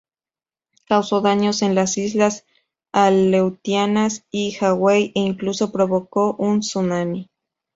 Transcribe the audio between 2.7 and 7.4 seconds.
Aleutianas y Hawaii, e incluso provocó un tsunami.